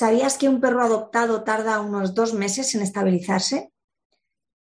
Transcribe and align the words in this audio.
¿Sabías 0.00 0.38
que 0.38 0.48
un 0.48 0.62
perro 0.62 0.82
adoptado 0.82 1.44
tarda 1.44 1.78
unos 1.82 2.14
dos 2.14 2.32
meses 2.32 2.74
en 2.74 2.80
estabilizarse? 2.80 3.70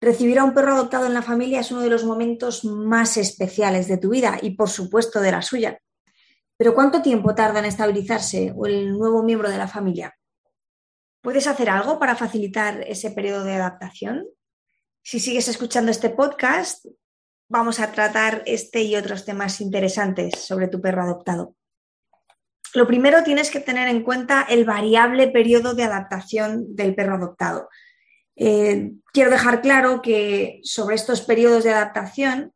Recibir 0.01 0.37
a 0.37 0.43
un 0.43 0.53
perro 0.53 0.73
adoptado 0.73 1.05
en 1.05 1.13
la 1.13 1.21
familia 1.21 1.61
es 1.61 1.71
uno 1.71 1.79
de 1.79 1.89
los 1.89 2.03
momentos 2.03 2.65
más 2.65 3.15
especiales 3.15 3.87
de 3.87 3.97
tu 3.97 4.09
vida 4.09 4.37
y 4.41 4.57
por 4.57 4.69
supuesto 4.69 5.21
de 5.21 5.31
la 5.31 5.41
suya. 5.41 5.79
Pero 6.57 6.75
¿cuánto 6.75 7.01
tiempo 7.01 7.33
tarda 7.33 7.59
en 7.59 7.65
estabilizarse 7.67 8.53
el 8.65 8.97
nuevo 8.97 9.23
miembro 9.23 9.49
de 9.49 9.57
la 9.57 9.69
familia? 9.69 10.13
¿Puedes 11.21 11.47
hacer 11.47 11.69
algo 11.69 11.99
para 11.99 12.17
facilitar 12.17 12.83
ese 12.85 13.09
periodo 13.11 13.45
de 13.45 13.53
adaptación? 13.53 14.27
Si 15.03 15.21
sigues 15.21 15.47
escuchando 15.47 15.89
este 15.89 16.09
podcast, 16.09 16.85
vamos 17.47 17.79
a 17.79 17.93
tratar 17.93 18.43
este 18.45 18.81
y 18.81 18.97
otros 18.97 19.23
temas 19.23 19.61
interesantes 19.61 20.37
sobre 20.37 20.67
tu 20.67 20.81
perro 20.81 21.03
adoptado. 21.03 21.55
Lo 22.73 22.87
primero 22.87 23.23
tienes 23.23 23.51
que 23.51 23.59
tener 23.59 23.87
en 23.87 24.03
cuenta 24.03 24.45
el 24.49 24.65
variable 24.65 25.27
periodo 25.27 25.75
de 25.75 25.83
adaptación 25.83 26.75
del 26.75 26.95
perro 26.95 27.15
adoptado. 27.15 27.69
Eh, 28.35 28.93
quiero 29.11 29.29
dejar 29.29 29.61
claro 29.61 30.01
que 30.01 30.59
sobre 30.63 30.95
estos 30.95 31.21
periodos 31.21 31.63
de 31.63 31.71
adaptación, 31.71 32.51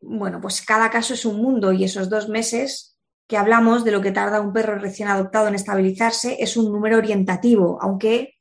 bueno, 0.00 0.40
pues 0.40 0.62
cada 0.62 0.90
caso 0.90 1.12
es 1.12 1.26
un 1.26 1.36
mundo 1.36 1.72
y 1.72 1.84
esos 1.84 2.08
dos 2.08 2.28
meses 2.28 2.96
que 3.28 3.36
hablamos 3.36 3.84
de 3.84 3.92
lo 3.92 4.00
que 4.00 4.12
tarda 4.12 4.40
un 4.40 4.52
perro 4.52 4.78
recién 4.78 5.08
adoptado 5.08 5.48
en 5.48 5.54
estabilizarse 5.54 6.38
es 6.40 6.56
un 6.56 6.72
número 6.72 6.96
orientativo, 6.96 7.78
aunque 7.80 8.34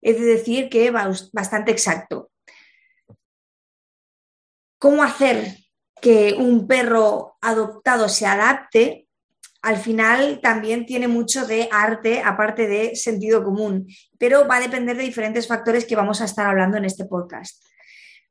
he 0.00 0.14
de 0.14 0.24
decir 0.24 0.68
que 0.68 0.90
bastante 0.90 1.72
exacto. 1.72 2.30
¿Cómo 4.78 5.02
hacer 5.02 5.56
que 6.00 6.34
un 6.38 6.68
perro 6.68 7.36
adoptado 7.40 8.08
se 8.08 8.26
adapte? 8.26 9.05
Al 9.66 9.78
final 9.78 10.38
también 10.40 10.86
tiene 10.86 11.08
mucho 11.08 11.44
de 11.44 11.68
arte, 11.72 12.22
aparte 12.24 12.68
de 12.68 12.94
sentido 12.94 13.42
común, 13.42 13.88
pero 14.16 14.46
va 14.46 14.58
a 14.58 14.60
depender 14.60 14.96
de 14.96 15.02
diferentes 15.02 15.48
factores 15.48 15.84
que 15.84 15.96
vamos 15.96 16.20
a 16.20 16.26
estar 16.26 16.46
hablando 16.46 16.76
en 16.76 16.84
este 16.84 17.04
podcast. 17.04 17.66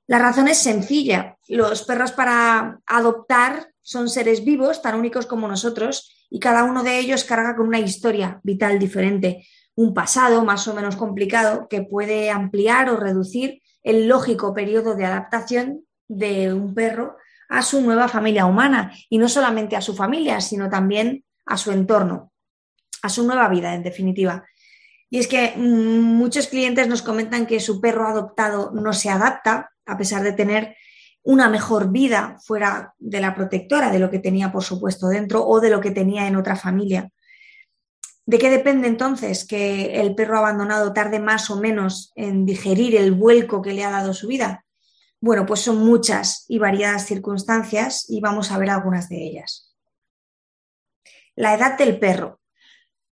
La 0.08 0.17
razón 0.17 0.47
es 0.47 0.59
sencilla. 0.59 1.36
Los 1.50 1.83
perros 1.83 2.13
para 2.13 2.80
adoptar 2.88 3.67
son 3.81 4.08
seres 4.08 4.45
vivos, 4.45 4.81
tan 4.81 4.95
únicos 4.95 5.25
como 5.25 5.50
nosotros, 5.50 6.25
y 6.30 6.39
cada 6.39 6.63
uno 6.63 6.83
de 6.83 7.00
ellos 7.00 7.25
carga 7.25 7.58
con 7.58 7.67
una 7.67 7.80
historia 7.81 8.39
vital 8.44 8.80
diferente, 8.80 9.45
un 9.75 9.94
pasado 9.94 10.45
más 10.45 10.66
o 10.69 10.73
menos 10.73 10.95
complicado 10.95 11.67
que 11.69 11.81
puede 11.81 12.30
ampliar 12.30 12.89
o 12.89 12.95
reducir 12.95 13.61
el 13.83 14.08
lógico 14.08 14.53
periodo 14.53 14.95
de 14.95 15.03
adaptación 15.03 15.83
de 16.08 16.53
un 16.53 16.73
perro 16.73 17.17
a 17.50 17.61
su 17.61 17.81
nueva 17.81 18.08
familia 18.08 18.45
humana 18.45 18.94
y 19.09 19.17
no 19.17 19.28
solamente 19.28 19.75
a 19.75 19.81
su 19.81 19.94
familia, 19.94 20.39
sino 20.39 20.69
también 20.69 21.25
a 21.45 21.57
su 21.57 21.71
entorno, 21.71 22.31
a 23.01 23.09
su 23.09 23.25
nueva 23.25 23.47
vida, 23.49 23.73
en 23.73 23.83
definitiva. 23.83 24.45
Y 25.09 25.19
es 25.19 25.27
que 25.27 25.53
mm, 25.55 26.01
muchos 26.01 26.47
clientes 26.47 26.88
nos 26.88 27.01
comentan 27.01 27.45
que 27.45 27.59
su 27.59 27.79
perro 27.79 28.07
adoptado 28.07 28.71
no 28.73 28.93
se 28.93 29.09
adapta, 29.09 29.71
a 29.85 29.97
pesar 29.97 30.23
de 30.23 30.33
tener 30.33 30.75
una 31.23 31.49
mejor 31.49 31.91
vida 31.91 32.38
fuera 32.43 32.93
de 32.99 33.19
la 33.19 33.33
protectora, 33.33 33.91
de 33.91 33.99
lo 33.99 34.11
que 34.11 34.19
tenía, 34.19 34.51
por 34.51 34.63
supuesto, 34.63 35.07
dentro 35.07 35.45
o 35.45 35.59
de 35.59 35.69
lo 35.69 35.81
que 35.81 35.91
tenía 35.91 36.27
en 36.27 36.35
otra 36.35 36.55
familia. 36.55 37.11
¿De 38.27 38.39
qué 38.39 38.49
depende 38.49 38.88
entonces 38.88 39.45
que 39.45 40.01
el 40.01 40.16
perro 40.16 40.38
abandonado 40.38 40.93
tarde 40.93 41.19
más 41.19 41.49
o 41.49 41.59
menos 41.59 42.11
en 42.16 42.45
digerir 42.45 42.95
el 42.95 43.11
vuelco 43.11 43.61
que 43.61 43.73
le 43.73 43.83
ha 43.83 43.91
dado 43.91 44.13
su 44.13 44.27
vida? 44.27 44.66
Bueno, 45.19 45.45
pues 45.45 45.61
son 45.61 45.77
muchas 45.77 46.45
y 46.47 46.59
variadas 46.59 47.05
circunstancias 47.05 48.05
y 48.09 48.21
vamos 48.21 48.51
a 48.51 48.57
ver 48.57 48.69
algunas 48.69 49.09
de 49.09 49.23
ellas. 49.23 49.75
La 51.36 51.53
edad 51.53 51.78
del 51.78 52.00
perro. 52.00 52.39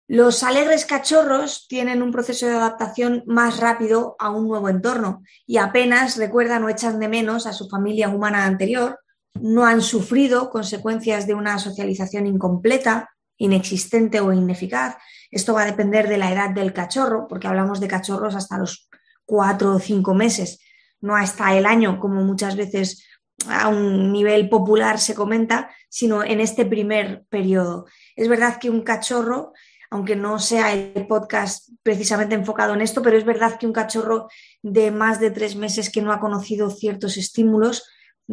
Los 0.08 0.44
alegres 0.44 0.86
cachorros 0.86 1.68
tienen 1.70 2.02
un 2.02 2.12
proceso 2.12 2.46
de 2.46 2.54
adaptación 2.54 3.24
más 3.26 3.60
rápido 3.60 4.16
a 4.20 4.30
un 4.30 4.48
nuevo 4.48 4.68
entorno 4.68 5.24
y 5.48 5.58
apenas 5.58 6.18
recuerdan 6.18 6.64
o 6.64 6.70
echan 6.70 7.00
de 7.00 7.08
menos 7.08 7.48
a 7.48 7.54
su 7.54 7.70
familia 7.70 8.10
humana 8.10 8.46
anterior, 8.46 9.00
no 9.40 9.66
han 9.66 9.82
sufrido 9.82 10.50
consecuencias 10.50 11.28
de 11.28 11.34
una 11.34 11.58
socialización 11.60 12.28
incompleta, 12.28 13.10
inexistente 13.38 14.20
o 14.20 14.34
ineficaz. 14.34 14.98
Esto 15.32 15.54
va 15.54 15.64
a 15.64 15.68
depender 15.68 16.10
de 16.10 16.18
la 16.18 16.32
edad 16.32 16.50
del 16.50 16.74
cachorro, 16.74 17.28
porque 17.28 17.48
hablamos 17.48 17.80
de 17.80 17.88
cachorros 17.88 18.36
hasta 18.36 18.58
los 18.58 18.90
cuatro 19.26 19.76
o 19.76 19.80
cinco 19.80 20.14
meses, 20.14 20.60
no 21.00 21.16
hasta 21.16 21.56
el 21.58 21.66
año, 21.66 22.00
como 22.00 22.22
muchas 22.22 22.58
veces 22.58 23.08
a 23.50 23.68
un 23.68 24.12
nivel 24.12 24.50
popular 24.50 25.00
se 25.00 25.16
comenta, 25.16 25.72
sino 25.90 26.24
en 26.24 26.40
este 26.40 26.66
primer 26.66 27.26
periodo. 27.30 27.86
Es 28.16 28.28
verdad 28.28 28.58
que 28.60 28.70
un 28.70 28.82
cachorro, 28.82 29.54
aunque 29.90 30.16
no 30.16 30.40
sea 30.40 30.74
el 30.74 31.08
podcast 31.08 31.70
precisamente 31.84 32.36
enfocado 32.36 32.74
en 32.74 32.82
esto, 32.82 33.02
pero 33.02 33.18
es 33.18 33.26
verdad 33.26 33.58
que 33.58 33.68
un 33.68 33.74
cachorro 33.74 34.28
de 34.62 34.92
más 34.92 35.20
de 35.20 35.32
tres 35.32 35.56
meses 35.56 35.90
que 35.90 36.02
no 36.02 36.12
ha 36.12 36.20
conocido 36.20 36.70
ciertos 36.70 37.18
estímulos 37.18 37.84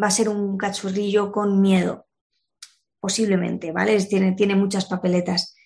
va 0.00 0.08
a 0.08 0.12
ser 0.12 0.28
un 0.28 0.56
cachorrillo 0.56 1.32
con 1.32 1.60
miedo, 1.60 2.06
posiblemente, 3.00 3.72
¿vale? 3.72 4.00
Tiene, 4.04 4.32
tiene 4.32 4.54
muchas 4.54 4.86
papeletas. 4.86 5.56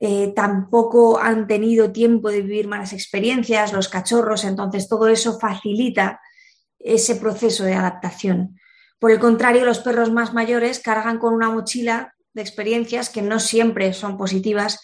Eh, 0.00 0.32
tampoco 0.34 1.18
han 1.18 1.48
tenido 1.48 1.90
tiempo 1.90 2.30
de 2.30 2.42
vivir 2.42 2.68
malas 2.68 2.92
experiencias 2.92 3.72
los 3.72 3.88
cachorros, 3.88 4.44
entonces 4.44 4.88
todo 4.88 5.08
eso 5.08 5.38
facilita 5.40 6.20
ese 6.78 7.16
proceso 7.16 7.64
de 7.64 7.74
adaptación. 7.74 8.58
Por 8.98 9.12
el 9.12 9.20
contrario, 9.20 9.64
los 9.64 9.78
perros 9.78 10.10
más 10.10 10.34
mayores 10.34 10.80
cargan 10.80 11.18
con 11.18 11.34
una 11.34 11.50
mochila 11.50 12.14
de 12.32 12.42
experiencias 12.42 13.10
que 13.10 13.22
no 13.22 13.38
siempre 13.38 13.92
son 13.92 14.16
positivas. 14.16 14.80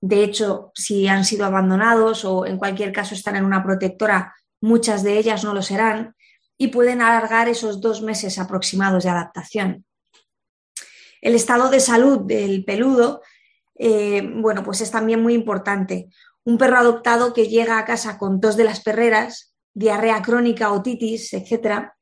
De 0.00 0.22
hecho, 0.22 0.70
si 0.74 1.08
han 1.08 1.24
sido 1.24 1.44
abandonados 1.44 2.24
o 2.24 2.46
en 2.46 2.56
cualquier 2.56 2.92
caso 2.92 3.14
están 3.14 3.36
en 3.36 3.44
una 3.44 3.64
protectora, 3.64 4.34
muchas 4.60 5.02
de 5.02 5.18
ellas 5.18 5.44
no 5.44 5.54
lo 5.54 5.62
serán 5.62 6.14
y 6.56 6.68
pueden 6.68 7.02
alargar 7.02 7.48
esos 7.48 7.80
dos 7.80 8.02
meses 8.02 8.38
aproximados 8.38 9.04
de 9.04 9.10
adaptación. 9.10 9.84
El 11.20 11.34
estado 11.34 11.68
de 11.68 11.80
salud 11.80 12.20
del 12.20 12.64
peludo, 12.64 13.22
eh, 13.76 14.22
bueno, 14.36 14.62
pues 14.62 14.80
es 14.80 14.90
también 14.90 15.20
muy 15.20 15.34
importante. 15.34 16.08
Un 16.44 16.58
perro 16.58 16.78
adoptado 16.78 17.34
que 17.34 17.48
llega 17.48 17.78
a 17.78 17.84
casa 17.84 18.18
con 18.18 18.40
tos 18.40 18.56
de 18.56 18.64
las 18.64 18.80
perreras, 18.80 19.54
diarrea 19.74 20.22
crónica, 20.22 20.72
otitis, 20.72 21.32
etcétera, 21.32 21.97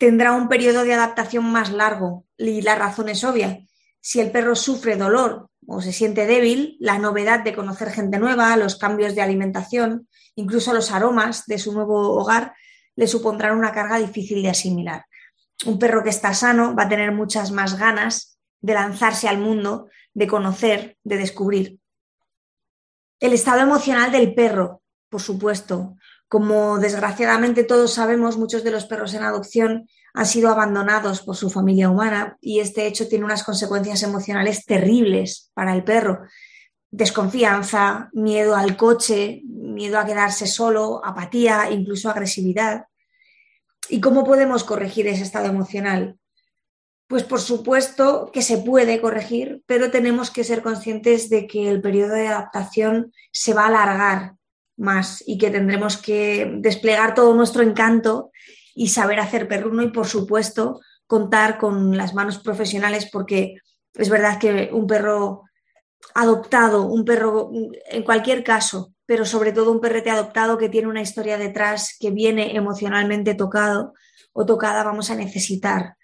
tendrá 0.00 0.32
un 0.32 0.48
periodo 0.48 0.82
de 0.84 0.94
adaptación 0.94 1.44
más 1.44 1.70
largo 1.70 2.24
y 2.38 2.62
la 2.62 2.74
razón 2.74 3.10
es 3.10 3.22
obvia. 3.22 3.60
Si 4.00 4.18
el 4.18 4.30
perro 4.30 4.56
sufre 4.56 4.96
dolor 4.96 5.50
o 5.66 5.82
se 5.82 5.92
siente 5.92 6.26
débil, 6.26 6.78
la 6.80 6.98
novedad 6.98 7.40
de 7.40 7.54
conocer 7.54 7.90
gente 7.90 8.18
nueva, 8.18 8.56
los 8.56 8.76
cambios 8.76 9.14
de 9.14 9.20
alimentación, 9.20 10.08
incluso 10.36 10.72
los 10.72 10.90
aromas 10.90 11.44
de 11.44 11.58
su 11.58 11.74
nuevo 11.74 12.16
hogar, 12.16 12.54
le 12.96 13.06
supondrán 13.06 13.58
una 13.58 13.72
carga 13.72 13.98
difícil 13.98 14.42
de 14.42 14.48
asimilar. 14.48 15.04
Un 15.66 15.78
perro 15.78 16.02
que 16.02 16.08
está 16.08 16.32
sano 16.32 16.74
va 16.74 16.84
a 16.84 16.88
tener 16.88 17.12
muchas 17.12 17.50
más 17.50 17.78
ganas 17.78 18.38
de 18.62 18.72
lanzarse 18.72 19.28
al 19.28 19.36
mundo, 19.36 19.90
de 20.14 20.26
conocer, 20.26 20.96
de 21.04 21.18
descubrir. 21.18 21.78
El 23.18 23.34
estado 23.34 23.60
emocional 23.60 24.10
del 24.10 24.32
perro, 24.32 24.80
por 25.10 25.20
supuesto, 25.20 25.96
como 26.30 26.78
desgraciadamente 26.78 27.64
todos 27.64 27.92
sabemos, 27.92 28.38
muchos 28.38 28.62
de 28.62 28.70
los 28.70 28.84
perros 28.84 29.14
en 29.14 29.24
adopción 29.24 29.88
han 30.14 30.26
sido 30.26 30.48
abandonados 30.48 31.22
por 31.22 31.34
su 31.34 31.50
familia 31.50 31.90
humana 31.90 32.38
y 32.40 32.60
este 32.60 32.86
hecho 32.86 33.08
tiene 33.08 33.24
unas 33.24 33.42
consecuencias 33.42 34.04
emocionales 34.04 34.64
terribles 34.64 35.50
para 35.54 35.74
el 35.74 35.82
perro. 35.82 36.20
Desconfianza, 36.92 38.10
miedo 38.12 38.54
al 38.54 38.76
coche, 38.76 39.42
miedo 39.44 39.98
a 39.98 40.06
quedarse 40.06 40.46
solo, 40.46 41.04
apatía, 41.04 41.68
incluso 41.72 42.08
agresividad. 42.08 42.84
¿Y 43.88 44.00
cómo 44.00 44.22
podemos 44.22 44.62
corregir 44.62 45.08
ese 45.08 45.24
estado 45.24 45.46
emocional? 45.46 46.16
Pues 47.08 47.24
por 47.24 47.40
supuesto 47.40 48.30
que 48.32 48.42
se 48.42 48.58
puede 48.58 49.00
corregir, 49.00 49.64
pero 49.66 49.90
tenemos 49.90 50.30
que 50.30 50.44
ser 50.44 50.62
conscientes 50.62 51.28
de 51.28 51.48
que 51.48 51.68
el 51.68 51.82
periodo 51.82 52.14
de 52.14 52.28
adaptación 52.28 53.12
se 53.32 53.52
va 53.52 53.64
a 53.64 53.66
alargar 53.66 54.39
más 54.80 55.22
y 55.26 55.38
que 55.38 55.50
tendremos 55.50 55.98
que 55.98 56.56
desplegar 56.58 57.14
todo 57.14 57.34
nuestro 57.34 57.62
encanto 57.62 58.30
y 58.74 58.88
saber 58.88 59.20
hacer 59.20 59.46
perruno 59.46 59.82
y, 59.82 59.90
por 59.90 60.06
supuesto, 60.06 60.80
contar 61.06 61.58
con 61.58 61.96
las 61.96 62.14
manos 62.14 62.38
profesionales 62.38 63.08
porque 63.12 63.56
es 63.94 64.08
verdad 64.08 64.38
que 64.38 64.70
un 64.72 64.86
perro 64.86 65.42
adoptado, 66.14 66.86
un 66.86 67.04
perro 67.04 67.50
en 67.90 68.02
cualquier 68.02 68.42
caso, 68.42 68.94
pero 69.04 69.24
sobre 69.24 69.52
todo 69.52 69.70
un 69.70 69.80
perrete 69.80 70.10
adoptado 70.10 70.56
que 70.56 70.68
tiene 70.68 70.88
una 70.88 71.02
historia 71.02 71.36
detrás, 71.36 71.96
que 72.00 72.10
viene 72.10 72.56
emocionalmente 72.56 73.34
tocado 73.34 73.92
o 74.32 74.46
tocada, 74.46 74.82
vamos 74.82 75.10
a 75.10 75.16
necesitar 75.16 75.96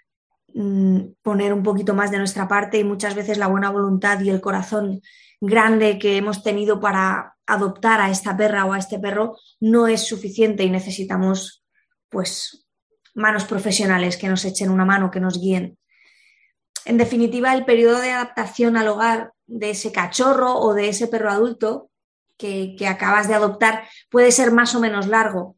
mm, 0.52 1.00
poner 1.22 1.52
un 1.52 1.62
poquito 1.62 1.94
más 1.94 2.10
de 2.10 2.18
nuestra 2.18 2.46
parte 2.46 2.78
y 2.78 2.84
muchas 2.84 3.14
veces 3.14 3.38
la 3.38 3.46
buena 3.46 3.70
voluntad 3.70 4.20
y 4.20 4.28
el 4.28 4.40
corazón 4.40 5.00
grande 5.46 5.98
que 5.98 6.16
hemos 6.16 6.42
tenido 6.42 6.80
para 6.80 7.36
adoptar 7.46 8.00
a 8.00 8.10
esta 8.10 8.36
perra 8.36 8.64
o 8.66 8.72
a 8.72 8.78
este 8.78 8.98
perro 8.98 9.38
no 9.60 9.86
es 9.86 10.06
suficiente 10.06 10.64
y 10.64 10.70
necesitamos 10.70 11.64
pues 12.08 12.66
manos 13.14 13.44
profesionales 13.44 14.16
que 14.16 14.28
nos 14.28 14.44
echen 14.44 14.70
una 14.70 14.84
mano, 14.84 15.10
que 15.10 15.20
nos 15.20 15.40
guíen. 15.40 15.78
En 16.84 16.98
definitiva, 16.98 17.54
el 17.54 17.64
periodo 17.64 18.00
de 18.00 18.10
adaptación 18.10 18.76
al 18.76 18.88
hogar 18.88 19.32
de 19.46 19.70
ese 19.70 19.90
cachorro 19.90 20.54
o 20.54 20.74
de 20.74 20.88
ese 20.88 21.08
perro 21.08 21.30
adulto 21.30 21.90
que, 22.36 22.76
acabas 22.88 23.28
de 23.28 23.34
adoptar 23.34 23.88
puede 24.10 24.30
ser 24.30 24.52
más 24.52 24.74
o 24.74 24.80
menos 24.80 25.06
largo. 25.06 25.56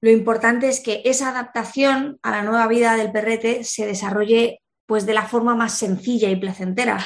Lo 0.00 0.10
importante 0.10 0.68
es 0.68 0.80
que 0.80 1.02
esa 1.04 1.30
adaptación 1.30 2.18
a 2.22 2.30
la 2.30 2.42
nueva 2.42 2.68
vida 2.68 2.96
del 2.96 3.12
perrete 3.12 3.64
se 3.64 3.86
desarrolle 3.86 4.62
pues 4.86 5.04
de 5.04 5.14
la 5.14 5.26
forma 5.26 5.56
más 5.56 5.76
sencilla 5.76 6.30
y 6.30 6.36
placentera, 6.36 7.04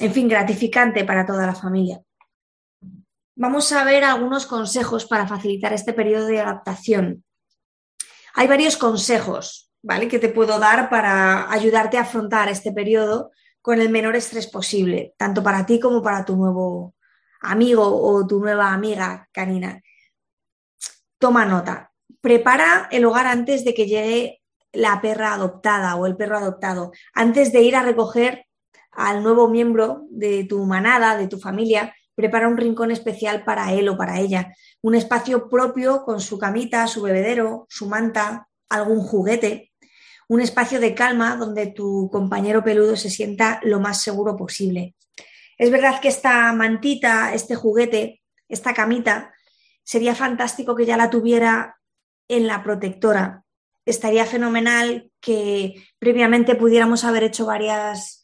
en 0.00 0.12
fin, 0.12 0.28
gratificante 0.28 1.04
para 1.04 1.26
toda 1.26 1.46
la 1.46 1.54
familia. 1.54 2.00
Vamos 3.36 3.70
a 3.72 3.84
ver 3.84 4.04
algunos 4.04 4.46
consejos 4.46 5.06
para 5.06 5.26
facilitar 5.26 5.72
este 5.72 5.92
periodo 5.92 6.26
de 6.26 6.40
adaptación. 6.40 7.24
Hay 8.34 8.46
varios 8.46 8.76
consejos, 8.76 9.70
¿vale? 9.82 10.08
que 10.08 10.18
te 10.18 10.28
puedo 10.28 10.58
dar 10.58 10.90
para 10.90 11.50
ayudarte 11.50 11.98
a 11.98 12.02
afrontar 12.02 12.48
este 12.48 12.72
periodo 12.72 13.30
con 13.62 13.80
el 13.80 13.90
menor 13.90 14.16
estrés 14.16 14.46
posible, 14.46 15.14
tanto 15.16 15.42
para 15.42 15.66
ti 15.66 15.78
como 15.80 16.02
para 16.02 16.24
tu 16.24 16.36
nuevo 16.36 16.94
amigo 17.40 17.84
o 17.84 18.26
tu 18.26 18.40
nueva 18.40 18.72
amiga 18.72 19.28
canina. 19.32 19.80
Toma 21.18 21.44
nota. 21.44 21.92
Prepara 22.20 22.88
el 22.90 23.04
hogar 23.04 23.26
antes 23.26 23.64
de 23.64 23.74
que 23.74 23.86
llegue 23.86 24.42
la 24.72 25.00
perra 25.00 25.34
adoptada 25.34 25.96
o 25.96 26.06
el 26.06 26.16
perro 26.16 26.38
adoptado, 26.38 26.92
antes 27.14 27.52
de 27.52 27.62
ir 27.62 27.76
a 27.76 27.82
recoger 27.82 28.46
al 29.00 29.22
nuevo 29.22 29.48
miembro 29.48 30.06
de 30.10 30.44
tu 30.44 30.64
manada, 30.66 31.16
de 31.16 31.26
tu 31.26 31.38
familia, 31.38 31.94
prepara 32.14 32.48
un 32.48 32.58
rincón 32.58 32.90
especial 32.90 33.44
para 33.44 33.72
él 33.72 33.88
o 33.88 33.96
para 33.96 34.20
ella, 34.20 34.54
un 34.82 34.94
espacio 34.94 35.48
propio 35.48 36.04
con 36.04 36.20
su 36.20 36.38
camita, 36.38 36.86
su 36.86 37.00
bebedero, 37.00 37.66
su 37.70 37.88
manta, 37.88 38.48
algún 38.68 39.00
juguete, 39.00 39.72
un 40.28 40.40
espacio 40.42 40.80
de 40.80 40.94
calma 40.94 41.36
donde 41.36 41.68
tu 41.68 42.10
compañero 42.12 42.62
peludo 42.62 42.94
se 42.94 43.08
sienta 43.08 43.58
lo 43.62 43.80
más 43.80 44.02
seguro 44.02 44.36
posible. 44.36 44.94
Es 45.56 45.70
verdad 45.70 46.00
que 46.00 46.08
esta 46.08 46.52
mantita, 46.52 47.32
este 47.32 47.54
juguete, 47.54 48.20
esta 48.48 48.74
camita, 48.74 49.32
sería 49.82 50.14
fantástico 50.14 50.76
que 50.76 50.86
ya 50.86 50.98
la 50.98 51.08
tuviera 51.08 51.78
en 52.28 52.46
la 52.46 52.62
protectora. 52.62 53.44
Estaría 53.86 54.26
fenomenal 54.26 55.10
que 55.20 55.74
previamente 55.98 56.54
pudiéramos 56.54 57.04
haber 57.04 57.24
hecho 57.24 57.46
varias 57.46 58.19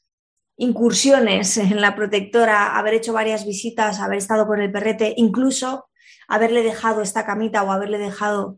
incursiones 0.57 1.57
en 1.59 1.81
la 1.81 1.95
protectora, 1.95 2.77
haber 2.77 2.95
hecho 2.95 3.13
varias 3.13 3.45
visitas, 3.45 4.01
haber 4.01 4.19
estado 4.19 4.47
con 4.47 4.61
el 4.61 4.73
perrete, 4.73 5.15
incluso 5.17 5.89
haberle 6.29 6.63
dejado 6.63 7.03
esta 7.03 7.27
camita 7.27 7.63
o 7.63 7.71
haberle 7.71 7.99
dejado 7.99 8.57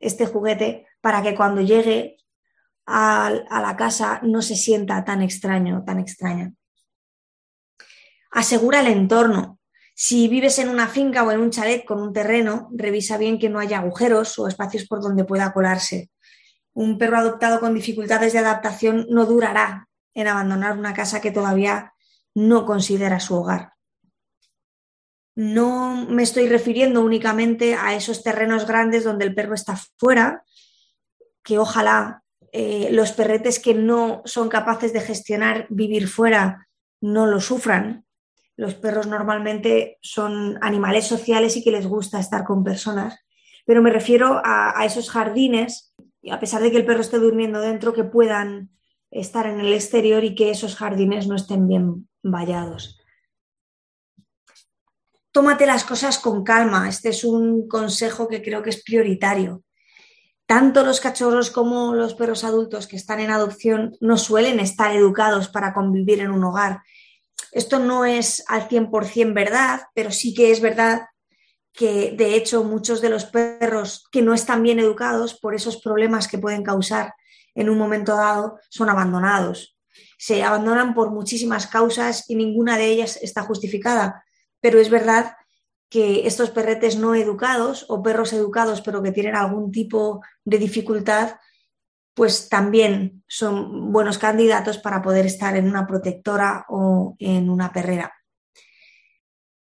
este 0.00 0.26
juguete 0.26 0.86
para 1.00 1.22
que 1.22 1.34
cuando 1.34 1.60
llegue 1.60 2.18
a, 2.84 3.26
a 3.26 3.62
la 3.62 3.76
casa 3.76 4.20
no 4.22 4.42
se 4.42 4.56
sienta 4.56 5.04
tan 5.04 5.22
extraño, 5.22 5.84
tan 5.84 6.00
extraña. 6.00 6.52
Asegura 8.32 8.80
el 8.80 8.88
entorno. 8.88 9.58
Si 9.94 10.28
vives 10.28 10.58
en 10.58 10.68
una 10.68 10.88
finca 10.88 11.22
o 11.22 11.32
en 11.32 11.40
un 11.40 11.50
chalet 11.50 11.84
con 11.86 12.02
un 12.02 12.12
terreno, 12.12 12.68
revisa 12.72 13.16
bien 13.16 13.38
que 13.38 13.48
no 13.48 13.60
haya 13.60 13.78
agujeros 13.78 14.38
o 14.38 14.46
espacios 14.46 14.86
por 14.86 15.00
donde 15.00 15.24
pueda 15.24 15.52
colarse. 15.54 16.10
Un 16.74 16.98
perro 16.98 17.16
adoptado 17.16 17.60
con 17.60 17.74
dificultades 17.74 18.34
de 18.34 18.40
adaptación 18.40 19.06
no 19.08 19.24
durará 19.24 19.88
en 20.16 20.26
abandonar 20.26 20.76
una 20.76 20.94
casa 20.94 21.20
que 21.20 21.30
todavía 21.30 21.92
no 22.34 22.64
considera 22.64 23.20
su 23.20 23.36
hogar. 23.36 23.74
No 25.36 26.06
me 26.08 26.22
estoy 26.22 26.48
refiriendo 26.48 27.02
únicamente 27.02 27.74
a 27.74 27.94
esos 27.94 28.22
terrenos 28.22 28.66
grandes 28.66 29.04
donde 29.04 29.26
el 29.26 29.34
perro 29.34 29.54
está 29.54 29.78
fuera, 29.98 30.42
que 31.44 31.58
ojalá 31.58 32.22
eh, 32.50 32.88
los 32.90 33.12
perretes 33.12 33.60
que 33.60 33.74
no 33.74 34.22
son 34.24 34.48
capaces 34.48 34.94
de 34.94 35.02
gestionar 35.02 35.66
vivir 35.68 36.08
fuera 36.08 36.66
no 37.02 37.26
lo 37.26 37.38
sufran, 37.38 38.06
los 38.56 38.74
perros 38.74 39.06
normalmente 39.06 39.98
son 40.00 40.58
animales 40.62 41.06
sociales 41.06 41.58
y 41.58 41.62
que 41.62 41.70
les 41.70 41.86
gusta 41.86 42.18
estar 42.18 42.44
con 42.44 42.64
personas, 42.64 43.20
pero 43.66 43.82
me 43.82 43.90
refiero 43.90 44.40
a, 44.42 44.82
esos 44.86 45.10
jardines, 45.10 45.94
a 46.30 46.40
pesar 46.40 46.62
de 46.62 46.70
que 46.70 46.78
el 46.78 46.86
perro 46.86 47.02
esté 47.02 47.18
durmiendo 47.18 47.60
dentro, 47.60 47.92
que 47.92 48.04
puedan 48.04 48.70
estar 49.10 49.46
en 49.46 49.60
el 49.60 49.72
exterior 49.72 50.24
y 50.24 50.34
que 50.34 50.50
esos 50.50 50.76
jardines 50.76 51.26
no 51.26 51.36
estén 51.36 51.66
bien 51.68 52.08
vallados. 52.22 53.00
Tómate 55.32 55.66
las 55.66 55.84
cosas 55.84 56.18
con 56.18 56.44
calma. 56.44 56.88
Este 56.88 57.10
es 57.10 57.24
un 57.24 57.68
consejo 57.68 58.28
que 58.28 58.42
creo 58.42 58.62
que 58.62 58.70
es 58.70 58.82
prioritario. 58.82 59.62
Tanto 60.46 60.84
los 60.84 61.00
cachorros 61.00 61.50
como 61.50 61.94
los 61.94 62.14
perros 62.14 62.44
adultos 62.44 62.86
que 62.86 62.96
están 62.96 63.20
en 63.20 63.30
adopción 63.30 63.96
no 64.00 64.16
suelen 64.16 64.60
estar 64.60 64.94
educados 64.94 65.48
para 65.48 65.74
convivir 65.74 66.20
en 66.20 66.30
un 66.30 66.44
hogar 66.44 66.80
esto 67.56 67.78
no 67.78 68.04
es 68.04 68.44
al 68.48 68.68
100% 68.68 69.32
verdad, 69.32 69.80
pero 69.94 70.10
sí 70.10 70.34
que 70.34 70.50
es 70.50 70.60
verdad 70.60 71.06
que 71.72 72.12
de 72.16 72.34
hecho 72.34 72.64
muchos 72.64 73.00
de 73.00 73.08
los 73.08 73.24
perros 73.24 74.06
que 74.12 74.20
no 74.20 74.34
están 74.34 74.62
bien 74.62 74.78
educados 74.78 75.38
por 75.40 75.54
esos 75.54 75.80
problemas 75.80 76.28
que 76.28 76.36
pueden 76.36 76.62
causar 76.62 77.14
en 77.56 77.68
un 77.68 77.78
momento 77.78 78.14
dado 78.14 78.60
son 78.70 78.88
abandonados. 78.88 79.76
Se 80.18 80.44
abandonan 80.44 80.94
por 80.94 81.10
muchísimas 81.10 81.66
causas 81.66 82.28
y 82.28 82.36
ninguna 82.36 82.78
de 82.78 82.86
ellas 82.86 83.18
está 83.20 83.42
justificada, 83.42 84.24
pero 84.60 84.78
es 84.78 84.90
verdad 84.90 85.36
que 85.88 86.26
estos 86.26 86.50
perretes 86.50 86.96
no 86.96 87.14
educados 87.14 87.86
o 87.88 88.02
perros 88.02 88.32
educados 88.32 88.80
pero 88.82 89.02
que 89.02 89.12
tienen 89.12 89.36
algún 89.36 89.70
tipo 89.70 90.20
de 90.44 90.58
dificultad 90.58 91.36
pues 92.16 92.48
también 92.48 93.22
son 93.28 93.92
buenos 93.92 94.16
candidatos 94.16 94.78
para 94.78 95.02
poder 95.02 95.26
estar 95.26 95.54
en 95.54 95.68
una 95.68 95.86
protectora 95.86 96.64
o 96.70 97.14
en 97.18 97.50
una 97.50 97.70
perrera. 97.70 98.15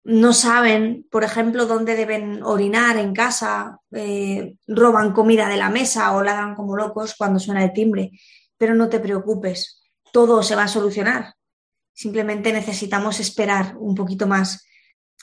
No 0.04 0.34
saben, 0.34 1.06
por 1.12 1.24
ejemplo, 1.24 1.66
dónde 1.66 1.96
deben 1.96 2.42
orinar 2.44 2.98
en 2.98 3.14
casa, 3.14 3.80
eh, 3.92 4.56
roban 4.68 5.14
comida 5.14 5.48
de 5.48 5.58
la 5.58 5.70
mesa 5.70 6.16
o 6.16 6.24
ladran 6.24 6.56
como 6.56 6.76
locos 6.76 7.16
cuando 7.18 7.40
suena 7.40 7.64
el 7.64 7.74
timbre, 7.74 8.12
pero 8.58 8.76
no 8.76 8.90
te 8.90 9.00
preocupes, 9.00 9.84
todo 10.12 10.44
se 10.44 10.56
va 10.56 10.64
a 10.64 10.68
solucionar. 10.68 11.36
Simplemente 11.94 12.54
necesitamos 12.54 13.20
esperar 13.20 13.76
un 13.78 13.94
poquito 13.96 14.26
más, 14.26 14.66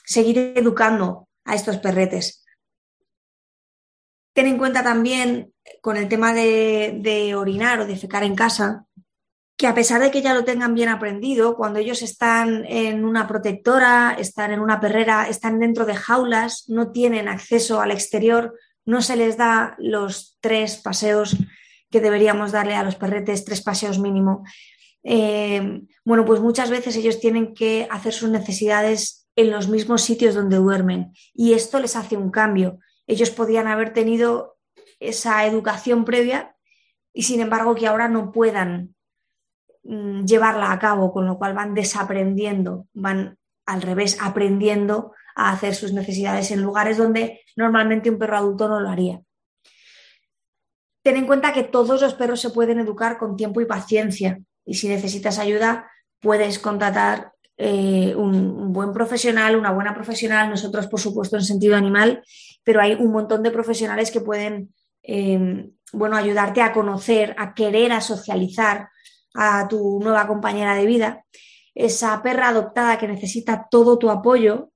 seguir 0.05 0.53
educando 0.55 1.27
a 1.43 1.55
estos 1.55 1.77
perretes. 1.77 2.45
Ten 4.33 4.47
en 4.47 4.57
cuenta 4.57 4.83
también 4.83 5.53
con 5.81 5.97
el 5.97 6.07
tema 6.07 6.33
de, 6.33 7.33
orinar 7.35 7.79
o 7.79 7.87
de 7.87 7.95
fecar 7.95 8.23
en 8.23 8.35
casa, 8.35 8.85
que 9.57 9.67
a 9.67 9.73
pesar 9.73 10.01
de 10.01 10.11
que 10.11 10.21
ya 10.21 10.33
lo 10.33 10.43
tengan 10.43 10.75
bien 10.75 10.89
aprendido, 10.89 11.55
cuando 11.55 11.79
ellos 11.79 12.01
están 12.03 12.63
en 12.65 13.03
una 13.03 13.27
protectora, 13.27 14.15
están 14.17 14.51
en 14.51 14.59
una 14.59 14.79
perrera, 14.79 15.27
están 15.27 15.59
dentro 15.59 15.85
de 15.85 15.95
jaulas, 15.95 16.65
no 16.67 16.91
tienen 16.91 17.27
acceso 17.27 17.81
al 17.81 17.91
exterior, 17.91 18.53
no 18.85 19.01
se 19.01 19.15
les 19.15 19.35
da 19.35 19.75
los 19.79 20.37
tres 20.39 20.77
paseos 20.77 21.35
que 21.89 22.01
deberíamos 22.01 22.51
darle 22.51 22.75
a 22.75 22.83
los 22.83 22.95
perretes, 22.95 23.45
tres 23.45 23.61
paseos 23.61 23.99
mínimo. 23.99 24.43
Eh, 25.03 25.81
bueno, 26.05 26.23
pues 26.23 26.39
muchas 26.39 26.69
veces 26.69 26.95
ellos 26.95 27.19
tienen 27.19 27.53
que 27.53 27.87
hacer 27.89 28.13
sus 28.13 28.29
necesidades 28.29 29.27
en 29.35 29.51
los 29.51 29.67
mismos 29.67 30.03
sitios 30.03 30.35
donde 30.35 30.57
duermen 30.57 31.13
y 31.33 31.53
esto 31.53 31.79
les 31.79 31.95
hace 31.95 32.17
un 32.17 32.31
cambio 32.31 32.79
ellos 33.07 33.31
podían 33.31 33.67
haber 33.67 33.93
tenido 33.93 34.57
esa 34.99 35.45
educación 35.45 36.05
previa 36.05 36.55
y 37.13 37.23
sin 37.23 37.39
embargo 37.39 37.73
que 37.73 37.87
ahora 37.87 38.09
no 38.09 38.31
puedan 38.31 38.95
mm, 39.87 40.25
llevarla 40.25 40.71
a 40.71 40.79
cabo, 40.79 41.11
con 41.11 41.25
lo 41.25 41.37
cual 41.37 41.53
van 41.53 41.73
desaprendiendo, 41.73 42.87
van 42.93 43.37
al 43.65 43.81
revés, 43.81 44.17
aprendiendo 44.21 45.13
a 45.35 45.51
hacer 45.51 45.75
sus 45.75 45.93
necesidades 45.93 46.51
en 46.51 46.61
lugares 46.61 46.97
donde 46.97 47.41
normalmente 47.55 48.09
un 48.09 48.17
perro 48.17 48.37
adulto 48.37 48.67
no 48.67 48.79
lo 48.79 48.89
haría. 48.89 49.21
Ten 51.03 51.15
en 51.15 51.27
cuenta 51.27 51.53
que 51.53 51.63
todos 51.63 52.01
los 52.01 52.15
perros 52.15 52.41
se 52.41 52.49
pueden 52.49 52.79
educar 52.79 53.17
con 53.17 53.37
tiempo 53.37 53.61
y 53.61 53.65
paciencia 53.65 54.39
y 54.65 54.73
si 54.73 54.89
necesitas 54.89 55.39
ayuda 55.39 55.89
puedes 56.19 56.59
contratar 56.59 57.31
eh, 57.55 58.13
un, 58.15 58.73
buen 58.73 58.91
profesional, 58.93 59.55
una 59.55 59.71
buena 59.71 59.93
profesional, 59.93 60.49
nosotros 60.49 60.87
por 60.87 60.99
supuesto 60.99 61.37
en 61.37 61.43
sentido 61.43 61.75
animal, 61.75 62.23
pero 62.63 62.81
hay 62.81 62.93
un 62.93 63.11
montón 63.11 63.41
de 63.41 63.51
profesionales 63.51 64.11
que 64.11 64.21
pueden 64.21 64.73
em, 65.01 65.71
bueno, 65.93 66.17
ayudarte 66.17 66.61
a 66.61 66.73
conocer, 66.73 67.35
a 67.37 67.53
querer, 67.53 67.91
a 67.91 68.01
socializar 68.01 68.89
a 69.33 69.67
tu 69.67 69.99
nueva 70.01 70.27
compañera 70.27 70.75
de 70.75 70.85
vida, 70.85 71.25
esa 71.75 72.21
perra 72.23 72.49
adoptada 72.49 72.97
que 72.97 73.07
necesita 73.07 73.67
todo 73.69 73.97
tu 73.97 74.09
apoyo, 74.09 74.71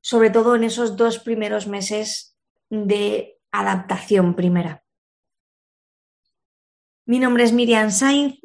sobre 0.00 0.30
todo 0.30 0.56
en 0.56 0.64
esos 0.64 0.96
dos 0.96 1.18
primeros 1.18 1.66
meses 1.66 2.36
de 2.68 3.38
adaptación 3.50 4.34
primera. 4.34 4.82
Mi 7.06 7.18
nombre 7.18 7.44
es 7.44 7.52
Miriam 7.52 7.90
Sainz 7.90 8.40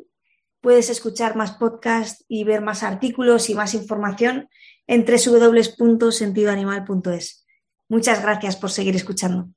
Puedes 0.62 0.90
escuchar 0.90 1.36
más 1.38 1.54
podcasts 1.54 2.26
y 2.28 2.44
ver 2.44 2.62
más 2.62 2.84
artículos 2.84 3.50
y 3.50 3.56
más 3.56 3.74
información 3.74 4.50
en 4.88 5.06
www.sentidoanimal.es. 5.06 7.48
Muchas 7.88 8.22
gracias 8.22 8.58
por 8.58 8.70
seguir 8.70 8.94
escuchando. 8.96 9.50